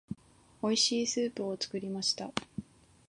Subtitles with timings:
[0.63, 2.31] 美味しいスープを作りました。